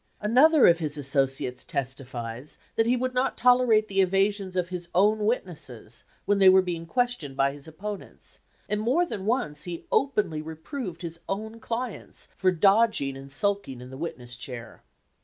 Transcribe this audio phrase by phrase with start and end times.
[0.19, 5.27] Another of his associates testifies that he would not tolerate the evasions of his own
[5.27, 9.85] wit nesses when they were being questioned by his opponents, and more than once he
[9.91, 14.81] openly re proved his own clients for dodging and sulking in the witness chair.